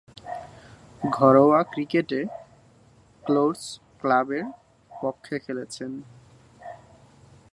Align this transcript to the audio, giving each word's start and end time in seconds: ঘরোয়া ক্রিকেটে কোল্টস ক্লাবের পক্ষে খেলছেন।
ঘরোয়া 1.11 1.61
ক্রিকেটে 1.63 2.21
কোল্টস 3.23 3.65
ক্লাবের 3.99 4.45
পক্ষে 4.91 5.35
খেলছেন। 5.39 5.91